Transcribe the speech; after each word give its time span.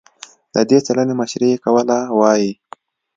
د 0.53 0.55
دې 0.69 0.77
څېړنې 0.85 1.13
مشري 1.21 1.47
یې 1.53 1.61
کوله، 1.65 1.99
وايي 2.19 2.51